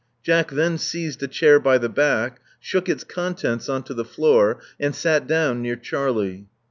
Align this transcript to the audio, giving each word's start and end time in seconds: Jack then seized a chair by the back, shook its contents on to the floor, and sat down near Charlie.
Jack 0.23 0.49
then 0.49 0.79
seized 0.79 1.21
a 1.21 1.27
chair 1.27 1.59
by 1.59 1.77
the 1.77 1.87
back, 1.87 2.39
shook 2.59 2.89
its 2.89 3.03
contents 3.03 3.69
on 3.69 3.83
to 3.83 3.93
the 3.93 4.03
floor, 4.03 4.59
and 4.79 4.95
sat 4.95 5.27
down 5.27 5.61
near 5.61 5.75
Charlie. 5.75 6.47